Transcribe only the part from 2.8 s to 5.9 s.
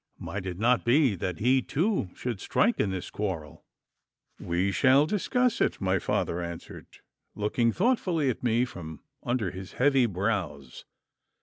this quarrel?' 'We shall discuss it,'